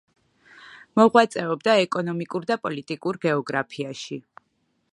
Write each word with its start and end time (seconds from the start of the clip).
მოღვაწეობდა 0.99 1.75
ეკონომიკურ 1.81 2.47
და 2.53 2.57
პოლიტიკურ 2.63 3.21
გეოგრაფიაში. 3.27 4.19